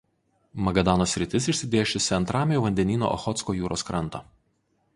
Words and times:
Magadano 0.67 1.05
sritis 1.11 1.49
išsidėsčiusi 1.53 2.09
ant 2.17 2.33
Ramiojo 2.37 2.63
vandenyno 2.65 3.13
Ochotsko 3.19 3.57
jūros 3.59 3.85
kranto. 3.91 4.23